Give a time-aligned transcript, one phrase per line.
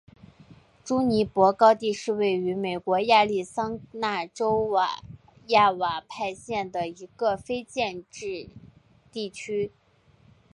[0.83, 4.73] 朱尼珀高地是位于美国亚利桑那州
[5.45, 8.49] 亚瓦派县的一个非建制
[9.11, 9.71] 地区。